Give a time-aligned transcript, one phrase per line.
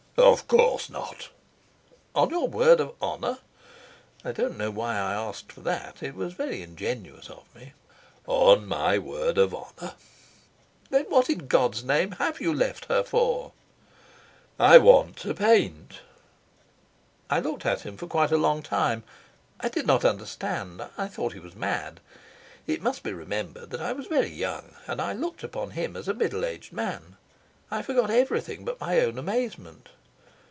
[0.17, 1.29] "Of course not."
[2.13, 3.39] "On your word of honour?"
[4.23, 6.03] I don't know why I asked for that.
[6.03, 7.73] It was very ingenuous of me.
[8.27, 9.93] "On my word of honour."
[10.91, 13.53] "Then, what in God's name have you left her for?"
[14.59, 16.01] "I want to paint."
[17.29, 19.03] I looked at him for quite a long time.
[19.59, 20.85] I did not understand.
[20.99, 21.99] I thought he was mad.
[22.67, 26.07] It must be remembered that I was very young, and I looked upon him as
[26.07, 27.17] a middle aged man.
[27.71, 29.89] I forgot everything but my own amazement.